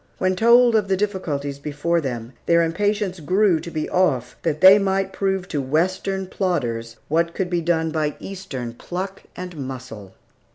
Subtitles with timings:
[0.17, 4.79] When told of the difficulties before them, their impatience grew to be off, that they
[4.79, 10.13] might prove to Western plodders what could be done by Eastern pluck and muscle.